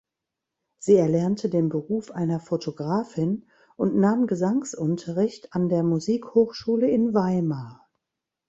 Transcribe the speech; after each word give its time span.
Sie 0.79 0.95
erlernte 0.95 1.47
den 1.47 1.69
Beruf 1.69 2.09
einer 2.09 2.39
Fotografin 2.39 3.45
und 3.75 3.95
nahm 3.99 4.25
Gesangsunterricht 4.25 5.53
an 5.53 5.69
der 5.69 5.83
Musikhochschule 5.83 6.89
in 6.89 7.13
Weimar. 7.13 7.87